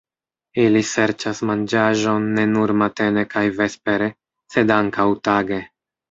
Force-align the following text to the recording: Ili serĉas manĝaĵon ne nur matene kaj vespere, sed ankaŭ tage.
Ili 0.61 0.79
serĉas 0.91 1.41
manĝaĵon 1.49 2.25
ne 2.37 2.45
nur 2.53 2.73
matene 2.83 3.25
kaj 3.33 3.43
vespere, 3.59 4.07
sed 4.55 4.73
ankaŭ 4.77 5.05
tage. 5.29 5.61